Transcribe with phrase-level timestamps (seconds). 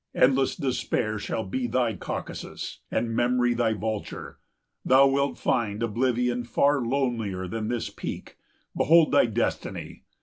[0.15, 4.39] Endless despair shall be thy Caucasus, And memory thy vulture;
[4.83, 8.35] thou wilt find Oblivion far lonelier than this peak,
[8.75, 10.01] Behold thy destiny!